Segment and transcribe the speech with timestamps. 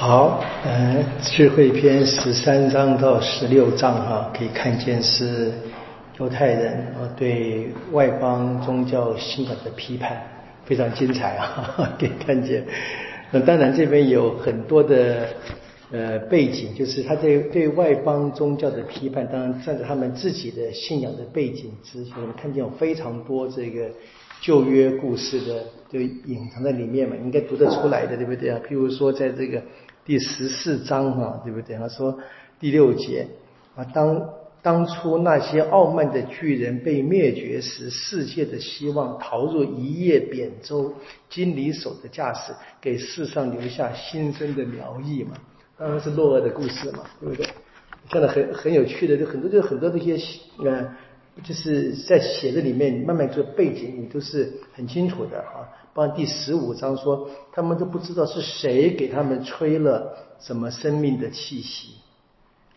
[0.00, 5.50] 好，呃，智慧篇十三章到十六章哈，可以看见是
[6.20, 10.16] 犹太人啊对外邦宗教信仰的批判，
[10.64, 12.64] 非常精彩啊， 可以看见。
[13.32, 15.30] 那当然这边有很多的
[15.90, 23.88] 呃背景，就是他对对外邦宗教的批判，当然站在他们自己的信仰的背景之下，我们看见有非常多这个。
[24.40, 28.60] 旧约故事的就隐藏在里面嘛，应该读得出来的，对不对啊？
[28.66, 29.62] 譬如说，在这个
[30.04, 31.76] 第十四章哈，对不对？
[31.76, 32.18] 他说
[32.60, 33.26] 第六节
[33.74, 34.28] 啊，当
[34.62, 40.92] 当初那些傲慢的巨人被灭绝时，世界的希望逃入一叶扁舟，
[41.28, 45.32] 经离手的驾驶，给世上留下新生的苗裔嘛，
[45.76, 47.46] 当然是诺厄的故事嘛，对不对？
[48.12, 50.16] 现在很很有趣的，就很多就很多这些
[50.64, 50.88] 呃。
[51.44, 55.70] 就是在写的里面，慢慢做背景，你都是很清楚的啊。
[55.94, 61.94] 包括第十五章说，他们都不知道是谁给他们吹了什么生命的气息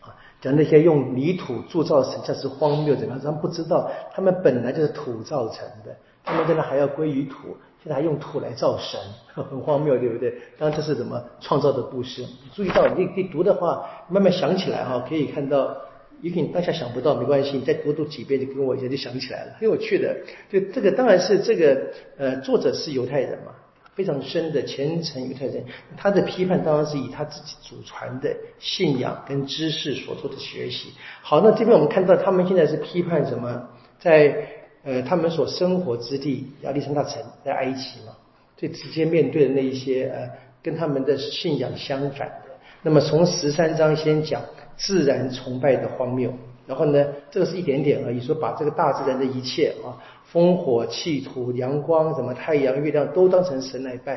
[0.00, 0.14] 啊。
[0.40, 3.20] 讲那些用泥土铸造神，这是荒谬怎么样？
[3.22, 9.00] 他们不知道，他们本来就是土造成的，他们现在还要归于土，现在还用土来造神，
[9.34, 10.30] 很 荒谬，对不对？
[10.58, 12.24] 当然这是怎么创造的故事？
[12.54, 15.76] 注意到你你读的话，慢慢想起来哈，可以看到。
[16.22, 20.16] 也许你当下想不到，没关系，你再多读几遍，就跟我一下就想起来了，很有趣的。
[20.48, 21.82] 就这个当然是这个
[22.16, 23.52] 呃，作者是犹太人嘛，
[23.96, 25.64] 非常深的虔诚犹太人，
[25.96, 30.92] 他的批判当然是以他自己祖传的信仰跟知识所做的学习。
[31.22, 33.68] 好，那这边我们看到他们现在是批判什么？
[33.98, 34.46] 在
[34.84, 38.14] 呃他们所生活之地亚历山大城在埃及嘛，
[38.56, 40.30] 最直接面对的那一些呃
[40.62, 42.44] 跟他们的信仰相反的。
[42.82, 44.40] 那么从十三章先讲。
[44.84, 46.32] 自然崇拜的荒谬，
[46.66, 48.20] 然后呢，这个是一点点而已。
[48.20, 49.94] 说把这个大自然的一切啊，
[50.24, 54.16] 风火气土、阳光、什么太阳、月亮都当成神来拜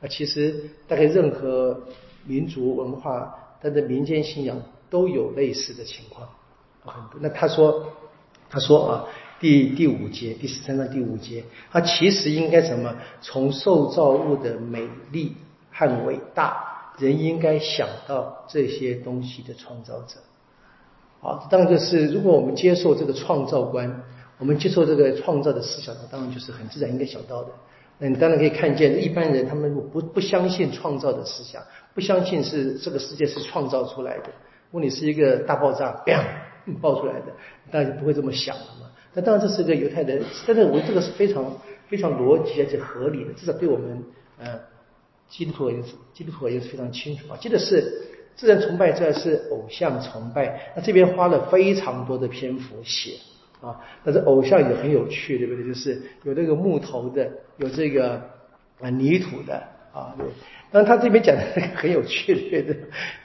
[0.00, 1.80] 啊，其实大概任何
[2.24, 4.56] 民族文化，它的民间信仰
[4.88, 6.28] 都有类似的情况。
[7.20, 7.86] 那他说，
[8.48, 9.04] 他说啊，
[9.40, 11.42] 第第五节，第十三章第五节，
[11.72, 12.94] 他其实应该什么？
[13.20, 15.34] 从受造物的美丽
[15.72, 16.73] 和伟大。
[16.98, 20.20] 人应该想到这些东西的创造者，
[21.20, 24.02] 好，当然就是如果我们接受这个创造观，
[24.38, 27.50] 我们接受这个创造的思想，当然就是很自然应该想到的。
[27.98, 31.60] 那你当然可以看见一般人他们不不相信创造的思想，
[31.94, 34.26] 不相信是这个世界是创造出来的。
[34.70, 37.26] 如果你是一个大爆炸砰爆出来的，
[37.72, 38.90] 当然就不会这么想了嘛。
[39.14, 41.44] 那当然这是个犹太人，但是我这个是非常
[41.88, 44.00] 非常逻辑而且合理的，至少对我们
[44.38, 44.60] 呃。
[45.28, 47.36] 基督徒也是，基督徒也是非常清楚啊。
[47.40, 48.02] 记得是
[48.36, 50.72] 自然崇拜，这是偶像崇拜。
[50.76, 53.14] 那这边花了非常多的篇幅写
[53.60, 53.80] 啊。
[54.04, 55.66] 但是偶像也很有趣，对不对？
[55.66, 58.20] 就是有这个木头的，有这个
[58.80, 59.54] 啊泥土的
[59.92, 60.14] 啊。
[60.16, 60.26] 对。
[60.70, 61.42] 但他这边讲的
[61.76, 62.74] 很有趣对的，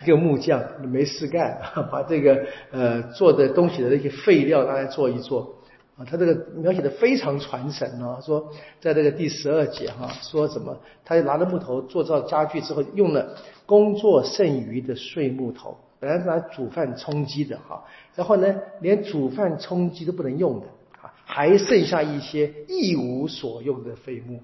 [0.03, 1.59] 一个木匠没事干，
[1.91, 5.58] 把这个呃做的东西的那些废料拿来做一做。
[6.05, 10.77] 他这个描写的非常传神啊，说在这个第十二节哈，说什么？
[11.03, 17.83] 他拿着木头做造家具之后，用了工作剩余的碎木头，本来是拿煮饭充饥的哈，
[18.15, 20.67] 然后呢，连煮饭充饥都不能用的
[21.01, 24.41] 啊，还剩下一些一无所用的废木。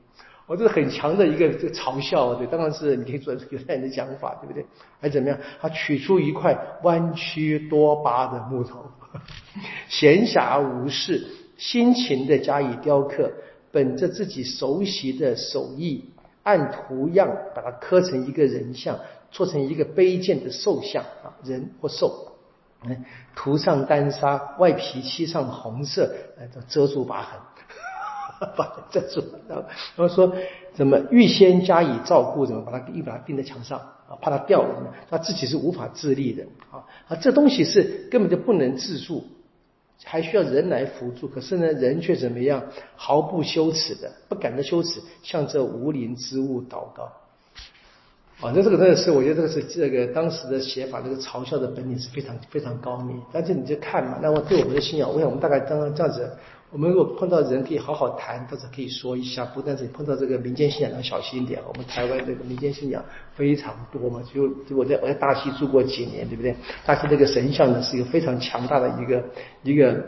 [0.48, 4.64] 我这是很强的一个这个嘲笑，对，当然是你可以做犹太人的讲法，对不对？
[5.02, 5.36] 还怎么样？
[5.60, 8.86] 他取出一块弯曲多疤的木头，
[9.90, 11.26] 闲暇无事。
[11.58, 13.32] 辛勤的加以雕刻，
[13.72, 16.10] 本着自己熟悉的手艺，
[16.44, 19.00] 按图样把它刻成一个人像，
[19.32, 22.34] 做成一个卑贱的兽像啊，人或兽，
[23.36, 27.40] 涂上丹砂，外皮漆上红色，来遮住疤痕，
[28.56, 29.24] 把它遮住。
[29.48, 29.64] 然
[29.98, 30.34] 后说
[30.74, 39.26] 怎么预先加以照顾，怎么把它一把它钉在墙上啊，怕它掉了，他自己是无法自立的啊啊，这东西是根本就不能自助。
[40.04, 42.64] 还需要人来辅助，可是呢，人却怎么样？
[42.96, 47.12] 毫不羞耻的，不感到羞耻，向这无灵之物祷告。
[48.38, 53.22] 反正这个真的是，我觉得这个是这个当时的写法，这个嘲笑的本领是非常非常高明。
[53.32, 56.30] 但是你就看嘛，那么对我们的信仰，我想我们大概刚刚这样子。
[56.76, 59.46] 我们如果碰到人可以好好谈，倒是可以说一下。
[59.46, 61.62] 不但是碰到这个民间信仰要小心一点。
[61.66, 63.02] 我们台湾这个民间信仰
[63.34, 66.54] 非常多嘛，就就我在我在大溪住过几年，对不对？
[66.86, 69.24] 大溪这个神像呢是一个非常强大的一个
[69.64, 70.04] 一个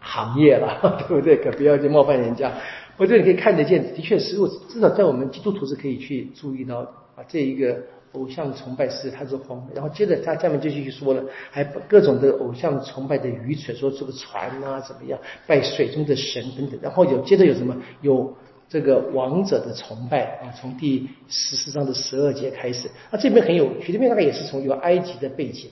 [0.00, 1.36] 行业了， 对不对？
[1.36, 2.52] 可不要去冒犯人家。
[2.96, 4.36] 我这里可以看得见，的确是，
[4.68, 6.80] 至少在我们基督徒是可以去注意到
[7.14, 7.76] 啊这一个。
[8.12, 18.34] 偶像崇拜是他是荒谬，然后接着他下面就继续说了，还各种的偶像崇拜的愚蠢，说这个船啊怎么样，拜水中的神等等，然后有接着有什么有
[18.68, 22.90] 这个王者的崇拜啊，从第十四章的十二节开始。
[23.10, 25.70] 那这边很有趣，这边大概也是从有埃及的背景，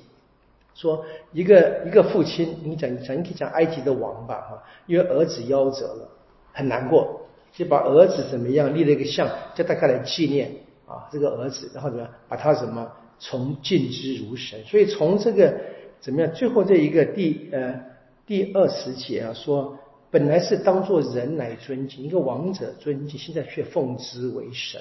[0.74, 6.08] 说一个一个父亲，你讲讲你可以讲埃及的王吧哈，因为儿子夭折了，
[6.52, 7.22] 很难过，
[7.52, 10.50] 就把儿子怎么样立了一个像，叫大家来纪念。
[10.86, 14.62] 啊这个儿子，然后怎么把他什么从敬之如神。
[14.64, 15.54] 所以从这个
[16.00, 17.80] 怎么样，最后这一个第呃
[18.26, 19.78] 第二十节啊说。
[20.08, 24.80] 本来是当做人来尊敬一个王者尊敬，现在却奉之为神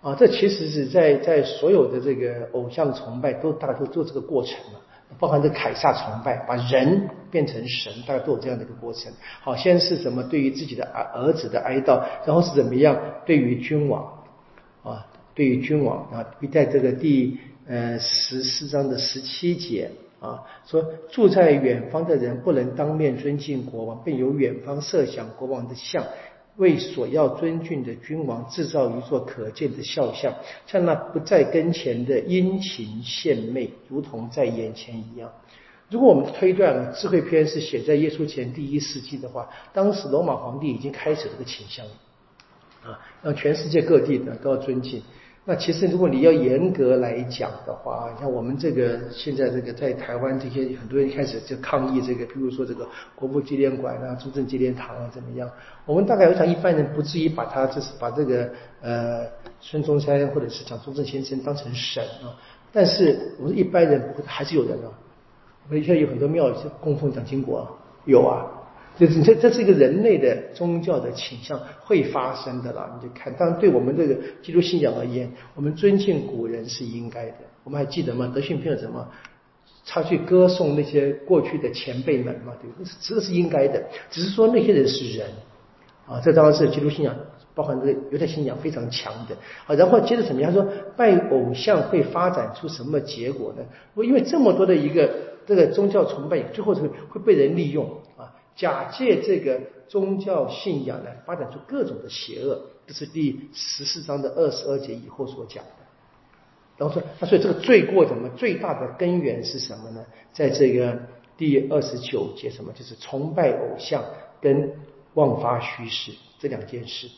[0.00, 0.16] 啊！
[0.18, 4.80] 这其实是在在所有的这个偶像崇拜都大概都做这个过程嘛，
[5.18, 9.12] 包含这凯撒崇拜，把人变成神，大概都有这样的一个过程。
[9.42, 14.15] 好，先是什么对于自己的儿儿子的哀悼，然后是怎么样对于君王，
[15.36, 17.38] 对于君王啊，在这个第
[17.68, 19.88] 呃十四章的十七节。
[20.18, 26.02] 啊，说住在远方的人不能当面尊敬国王，并由远方设想国王的像，
[26.56, 30.32] 为所要尊敬的君王制造一座可见的肖像，
[30.66, 35.30] 像那不在跟前的殷勤献媚，如同在眼前一样。
[35.90, 41.92] 如果我们推断智慧篇是写在耶稣前第一世纪的话，当时罗马皇帝已经开始这个倾向了，
[42.90, 45.02] 啊，让全世界各地的都要尊敬。
[45.48, 52.84] 那其实，如果你要严格来讲的话，像我们这个现在这个在台湾这些很多人开始就抗议这个，比如说这个
[53.14, 55.48] 国父纪念馆啊、中正纪念堂啊怎么样？
[55.84, 58.50] 我们大概我想一般人不至于把他就是把这个
[58.82, 59.24] 呃
[59.60, 62.34] 孙中山或者是蒋中正先生当成神啊。
[62.72, 64.90] 但是我们一般人不会，还是有人啊。
[65.68, 66.50] 我们现在有很多庙
[66.80, 67.64] 供奉蒋经国，
[68.04, 68.44] 有啊。
[68.98, 73.32] 这这这是一个人类的宗教的倾向会发生的啦，你就看。
[73.34, 77.36] 当然，对我们这个基督信仰而言，我们尊敬古人是应该的。
[77.62, 78.32] 我们还记得吗？
[78.34, 79.06] 德训篇什么？
[79.84, 82.90] 他去歌颂那些过去的前辈们嘛，对不对？
[83.00, 83.84] 这个是应该的。
[84.10, 85.28] 只是说那些人是人
[86.06, 87.14] 啊，这当然是基督信仰，
[87.54, 89.74] 包含这个犹太信仰非常强的啊。
[89.74, 90.52] 然后接着怎么样？
[90.52, 90.66] 说
[90.96, 93.62] 拜偶像会发展出什么结果呢？
[94.02, 95.10] 因为这么多的一个
[95.46, 97.88] 这个宗教崇拜，最后是会被人利用。
[98.56, 105.70] 假借这个宗教信仰来发展出各种的邪恶，这是第十四章的二十二节以后所讲的。
[106.78, 110.04] 然后说，那所以这个罪过怎么最大的根源是什么呢？
[110.32, 110.98] 在这个
[111.36, 114.04] 第二十九节，什么就是崇拜偶像
[114.40, 114.72] 跟
[115.14, 117.08] 妄发虚誓这两件事。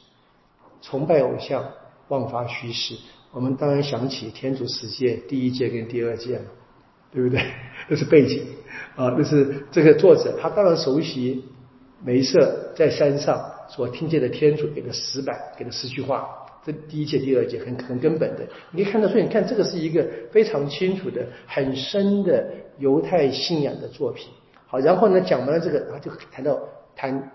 [0.81, 1.73] 崇拜偶像、
[2.06, 2.94] 妄发虚誓，
[3.32, 6.44] 我们当然想起天主十诫第一诫跟第二诫了，
[7.12, 7.40] 对不对？
[7.88, 8.46] 这是背景。
[8.96, 11.44] 啊，就是这个作者，他当然熟悉
[12.05, 16.28] 梅瑟在山上所听见的天主给的石板，给的十句话。
[16.66, 18.40] 这第一节、第二节很很根本的，
[18.72, 22.46] 你可以看到，所以你看，这个是一个非常清楚的、很深的
[22.78, 24.28] 犹太信仰的作品。
[24.66, 26.58] 好，然后呢，讲完了这个，然后就谈到
[26.94, 27.31] 谈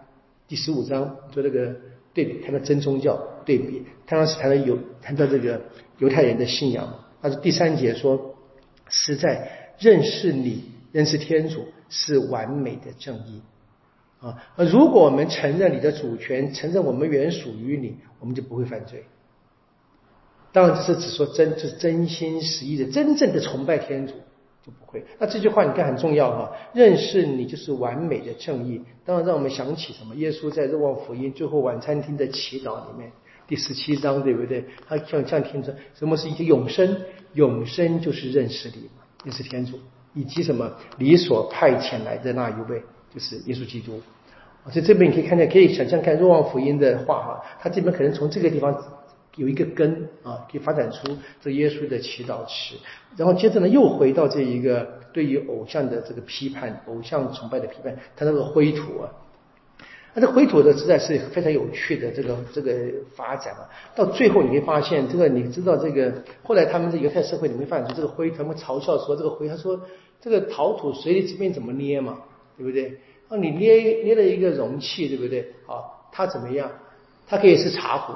[0.48, 1.74] 第十五章，做这个
[2.14, 3.84] 对比，谈到真宗教对比。
[4.06, 5.60] 他当时谈到犹，谈到这个
[5.98, 6.94] 犹太人的信仰。
[7.22, 8.36] 但是第三节说，
[8.90, 10.72] 实在认识你。
[10.94, 13.42] 认识天主是完美的正义
[14.20, 14.38] 啊！
[14.58, 19.04] 如果我们承认你的主权，承认我们原属于你，我们就不会犯罪。
[20.52, 24.14] 当然，这是只说真，就是真心实意的、真正的崇拜天主
[24.64, 25.04] 就不会。
[25.18, 28.80] 那这句话你看很重要哈，认识你就是完美的正义。
[29.04, 30.14] 当然，让我们想起什么？
[30.14, 33.12] 耶稣在《若望福音》最后晚餐厅的祈祷里面，
[33.48, 34.64] 第十七章对不对？
[34.88, 37.02] 他像像天说：“什么是一个永生？
[37.34, 38.92] 永生就是认识你，
[39.24, 39.80] 认识天主。”
[40.16, 42.80] 以及什么你所派遣来的那一位，
[43.12, 44.00] 就是耶稣基督。
[44.70, 48.80] 所以这边你可以看见，可以想象看《若望福音》的话哈，他这边可能从这个地方
[49.38, 52.76] 有一个根啊，可以发展出这耶稣的祈祷词。
[53.18, 59.10] 然后接着呢，又回到这一个对于偶像的这个批判，偶像崇拜的批判，他那个灰土啊。
[60.16, 62.72] 那这灰土的实在是非常有趣的这个这个
[63.16, 69.82] 发展啊，到最后你会发现，这个你知道这个后来他们在犹太社会里面发展出这个灰，他们嘲笑说这个灰，他说
[70.22, 72.20] 这个陶土随你这边怎么捏嘛，
[72.58, 73.00] 对不对？
[73.28, 75.42] 啊，你捏捏了一个容器，对不对？
[75.66, 76.70] 啊，它怎么样？
[77.26, 78.14] 它可以是茶壶，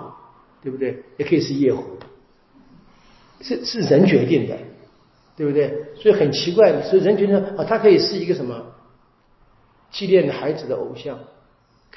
[0.62, 1.01] 对不对？
[1.18, 1.84] 也可以是夜壶，
[3.42, 4.56] 是是人决定的，
[5.36, 5.74] 对不对？
[5.96, 8.63] 所以很奇怪，所以人决定啊，它可以是一个什么
[9.89, 11.18] 纪念孩子的偶像。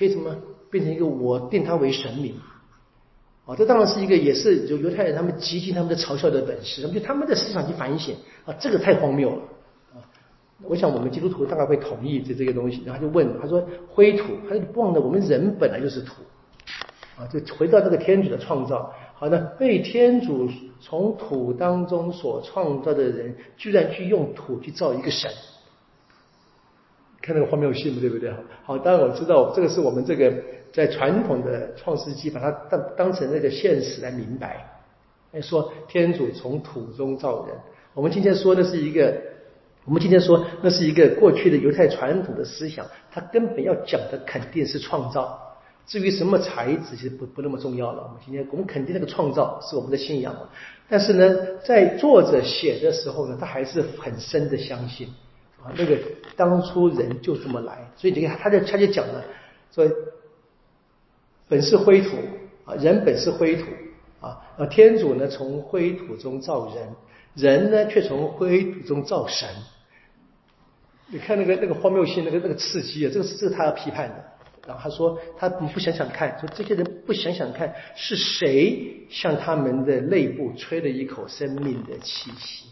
[0.01, 0.35] 可以什么
[0.71, 2.35] 变成一个我定他为神明
[3.45, 3.55] 啊？
[3.55, 8.17] 这当然是一个也是就犹太人他们极尽他们的嘲笑的本事，就他们的思想去反省
[8.47, 9.43] 啊，这个太荒谬了
[9.93, 10.01] 啊！
[10.63, 16.23] 我想我们基督徒大概会同意这这个东西，然后就问他说灰土，他就忘了我们人本来就是土
[17.19, 18.91] 啊，就回到这个天主的创造。
[19.15, 20.49] 好的，被天主
[20.81, 25.31] 从土当中所创造的人，居然去用土去造一个神。
[27.23, 28.33] 看那个荒谬性，对不对？
[28.65, 30.33] 好，当然我知道这个是我们这个
[30.73, 34.67] 在传统的创世纪，把它当当成那个现实来明白。
[35.33, 37.55] 哎，说天主从土中造人。
[37.95, 39.21] 我们今天说的是一个，
[39.85, 45.39] 我们今天说那是一个过去的犹太传统的思想，它根本要讲的肯定是创造。
[45.87, 48.03] 至于什么材质，其实不不那么重要了。
[48.05, 50.35] 我们今天我们肯定那个创造是我们的信仰。
[50.89, 55.09] 但是呢，在作者写的时候呢，他还是很深的相信
[55.63, 55.99] 啊，那个
[56.37, 57.91] 当初人就这么来。
[57.97, 59.25] 所以你看，他就他就讲了，
[59.73, 59.91] 说
[61.49, 62.17] 本是灰土
[62.65, 63.67] 啊，人本是灰土
[64.21, 66.89] 啊，啊天主呢从灰土中造人，
[67.35, 69.49] 人呢却从灰土中造神。
[71.09, 74.25] 你看那个那个荒谬性，那个那个刺激啊，这个是这个他要批判的。
[74.67, 82.67] 然后他说：“他不想想看，说这些人不想想看，是谁向他们的内部吹了一口生命的气息？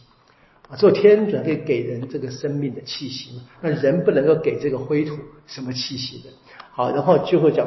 [0.68, 3.42] 啊，做天主可以给人这个生命的气息嘛？
[3.60, 6.30] 那人不能够给这个灰土什么气息的。
[6.72, 7.66] 好，然后最后讲，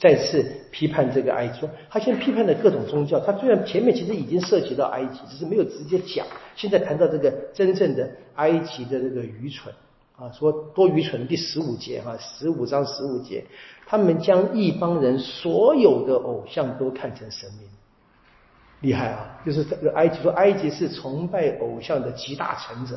[0.00, 9.72] 再次批判这个埃及，说他现在批判了各种宗教，他虽然前面其实已经涉及到埃及，只是没有直接讲，现在谈到这个真正的埃及的这个愚蠢。”
[10.16, 11.28] 啊，说多愚蠢！
[11.28, 13.44] 第十五节哈，十五章十五节，
[13.84, 17.68] 他们将一帮人所有的偶像都看成神明，
[18.86, 19.18] 厉害啊！
[19.44, 22.96] 就是这个埃及说，埃及是崇拜偶像的集大成者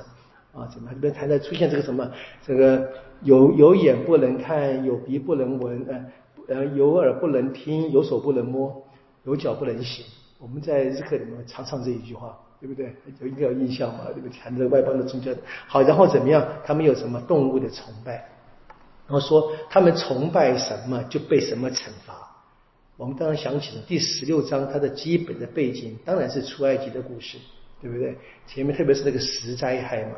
[0.53, 2.10] 啊，怎么这边谈到出现这个什么？
[2.46, 2.88] 这个
[3.24, 6.05] 有有眼不能看，有鼻不能闻，呃
[6.55, 8.84] 呃，有耳不能听，有手不能摸，
[9.24, 10.05] 有脚不能行。
[10.39, 12.38] 我们在日课里面常唱这一句话。
[12.62, 12.93] 对不对？
[13.22, 14.01] 有应该有印象嘛？
[14.13, 14.38] 对不对？
[14.38, 15.31] 谈这外邦的宗教，
[15.65, 16.46] 好，然后怎么样？
[16.65, 18.15] 他们有什么动物的崇拜？
[19.08, 22.18] 然后说他们崇拜什么就被什么惩罚。
[22.99, 27.37] 我们当然想起了第十六章它的基本的背景，当然是出埃及的故事，
[27.81, 28.13] 对不对？
[28.45, 30.17] 前面特别是那个十灾害嘛，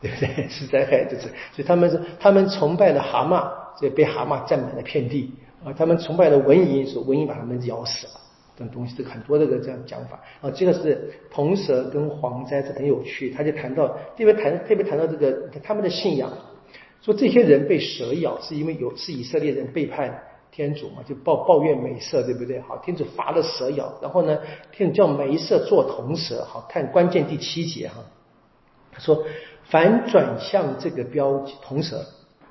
[0.00, 0.48] 对不对？
[0.48, 5.30] 十灾害就是，所以他们是他们崇拜了蛤蟆，所以被蛤蟆占满了遍地
[5.62, 5.70] 啊。
[5.74, 8.12] 他们崇拜了蚊蝇，说蚊蝇把他们咬死了。
[8.56, 13.28] 等东西，这个很多这个这样讲法啊，这个是铜蛇跟蝗灾，这很有趣。
[13.28, 16.32] 他就谈到特别谈特别谈到这个他们的信仰，
[17.02, 20.22] 说这些人被蛇咬是因为有是以色列人背叛
[20.56, 22.58] 天主嘛，就抱抱怨美色，对不对？
[22.62, 24.38] 好，天主罚了蛇咬，然后呢，
[24.72, 26.46] 天主叫梅瑟做铜蛇。
[26.46, 27.96] 好看关键第七节哈，
[28.90, 29.22] 他说
[29.64, 32.02] 反转向这个标记铜蛇，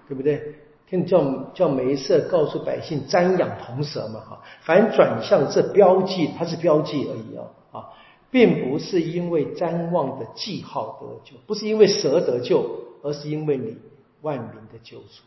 [0.08, 0.40] 对不对？
[0.88, 7.90] 天主叫叫梅瑟告诉百姓瞻仰铜蛇嘛哈，反转向这标记，它是标记而已啊啊，
[8.30, 12.70] 并不是因为瞻望的记号得救，不是因为蛇得救，
[13.02, 13.76] 而是因为你
[14.22, 15.24] 万民的救主，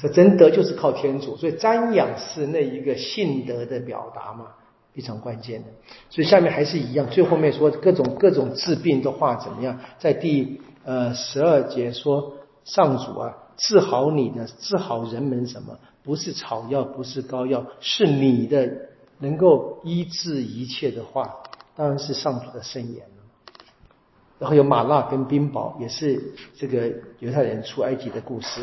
[0.00, 4.46] 这真德就是靠天主，所以瞻仰是那一个信德的表达嘛，
[4.92, 5.68] 非常关键的。
[6.10, 12.34] 所以下面还是一样，最后面说各种各种治病的话怎么样，在第呃十二节说
[12.64, 13.38] 上主啊。
[13.56, 15.78] 治好你的，治好人们什么？
[16.02, 18.68] 不是草药，不是膏药，是你的
[19.20, 21.36] 能够医治一切的话，
[21.76, 23.04] 当然是上主的圣言。
[24.38, 26.20] 然后有马纳跟冰雹，也是
[26.56, 28.60] 这个犹太人出埃及的故事。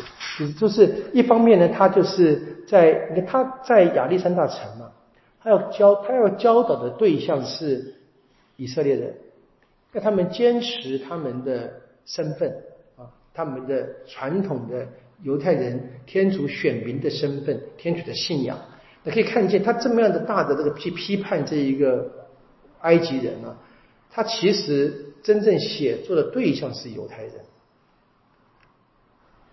[0.58, 4.92] 就是一方面呢，他就是在你看他在亚历山大城嘛，
[5.42, 7.94] 他要教他要教导的对象是
[8.56, 9.14] 以色列人，
[9.92, 11.72] 要他们坚持他们的
[12.04, 12.50] 身份
[12.96, 13.08] 啊。
[13.34, 14.86] 他们的传统的
[15.22, 18.58] 犹太人天主选民的身份，天主的信仰，
[19.04, 22.12] 你可以看见他这么样的大的这个批批判这一个
[22.80, 23.56] 埃及人啊，
[24.10, 27.32] 他其实真正写作的对象是犹太人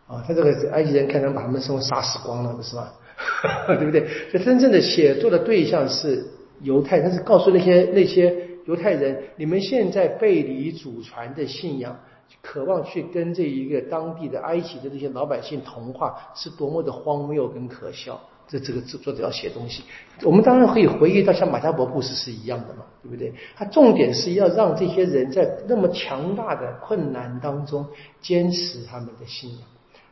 [0.08, 2.94] 啊，他这个埃及人可能把他们生活杀死光了，不是吧？
[3.68, 4.08] 对不对？
[4.32, 6.26] 所以真正的写作的对象是
[6.62, 11.98] 犹太，他是告诉那些那些犹太人，你们现在背离祖传的信仰。
[12.44, 18.22] 渴望去跟这一个当地的埃及的这些老百姓同化，是多么的荒谬跟可笑。
[18.50, 19.84] 这这个作者要写东西，
[20.24, 23.32] 我们当然可以回忆到像马家伯故事是一样的嘛，对不对？
[23.56, 27.86] 他重点是要让这些人在那么强大的困难当中
[28.20, 29.60] 坚持他们的信仰。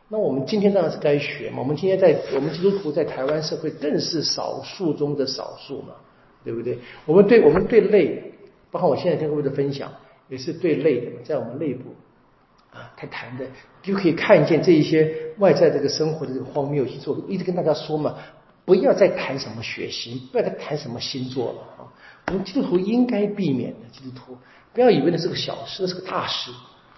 [0.08, 1.56] 那我们今天当然是该学嘛。
[1.58, 5.94] 我们今天在我们基督徒在台湾社会更是少数中的少数嘛，
[6.44, 6.78] 对不对？
[7.06, 8.32] 我们对我们对内，
[8.70, 9.90] 包括我现在跟各位的分享，
[10.28, 11.90] 也是对内的嘛，在我们内部。
[12.72, 13.46] 啊，他谈的
[13.82, 17.00] 就可以看见这一些外在这个生活的这个荒谬性。
[17.06, 18.16] 我一直跟大家说嘛，
[18.64, 21.88] 不要再谈什么血型，不要再谈什么星座了啊。
[22.28, 24.36] 我们基督徒应该避免的，基督徒
[24.74, 26.50] 不要以为那是个小事，那是个大事，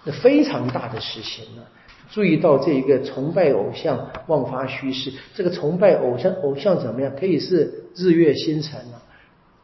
[0.03, 1.61] 那非常大的事情呢。
[2.09, 5.13] 注意到这一个崇拜偶像，妄发虚誓。
[5.33, 7.09] 这个崇拜偶像，偶像怎么样？
[7.17, 8.99] 可以是日月星辰啊，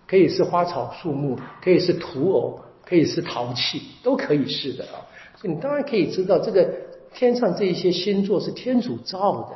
[0.08, 5.04] 可以是花草树木，可以是土偶，可以是陶器，都可以是的啊。
[5.44, 6.68] 你当然可以知道，这个
[7.14, 9.56] 天上这一些星座是天主造的，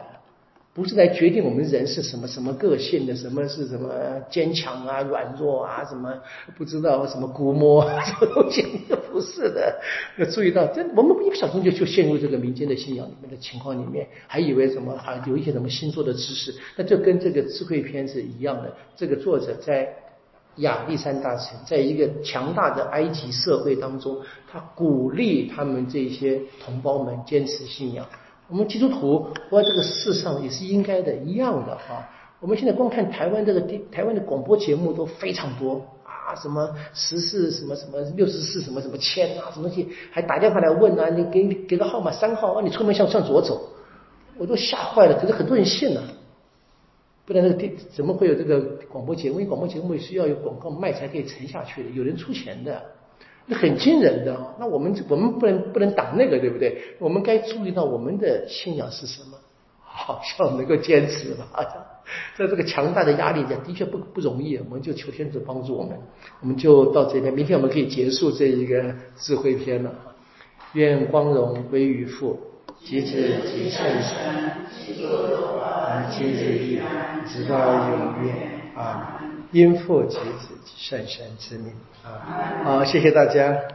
[0.74, 3.90] 不是来决定我们人是什么什么个性的，什么是什么
[4.30, 6.14] 坚强啊、软弱啊，什么
[6.58, 8.64] 不知道什么估摸啊什么东西，
[9.12, 9.82] 不是的。
[10.18, 18.74] 要注意到，这我们一不小心就就陷入这个民间的信仰里面的情况里面，还以为什么啊有一些什么星座的知识，那就跟这个智慧篇是一样的。
[18.96, 19.94] 这个作者在
[20.58, 24.18] 亚历山大城，在一个强大的埃及社会当中，
[24.52, 28.06] 他鼓励他们这些同胞们坚持信仰。
[28.50, 32.10] 我们基督徒活在这个世上也是应该的，一样的哈。
[32.42, 43.62] 我们现在光看台湾这个地，台湾的广播节目都非常多啊，什么十四什么什么六十四什么什么千啊，什么东西，还打电话来问啊，你给给个号码三号啊，你出门向向左走，
[44.38, 45.18] 我都吓坏了。
[45.18, 46.02] 可是很多人信呢，
[47.26, 48.60] 不然那个电怎么会有这个
[48.90, 49.40] 广播节目？
[49.40, 52.82] 因为广播节目需要有广告卖才可以沉下去的，有人出钱的。
[53.48, 56.78] 那很惊人的，那我们我们不能不能挡那个，对不对？
[57.00, 59.38] 我们该注意到我们的信仰是什么，
[59.82, 61.48] 好像能够坚持吧。
[62.38, 64.58] 在这个强大的压力下，的确不不容易。
[64.58, 65.98] 我们就求天主帮助我们，
[66.42, 67.34] 我们就到这边。
[67.34, 69.94] 明天我们可以结束这一个智慧篇了。
[70.74, 72.40] 愿光荣归于父，
[72.84, 73.12] 及子
[73.46, 74.18] 及圣神，
[74.86, 79.22] 及作作而今日亦然，直到永远啊！
[79.52, 81.74] 因父及子及圣神之名
[82.04, 82.64] 啊！
[82.64, 83.56] 好，谢谢大家。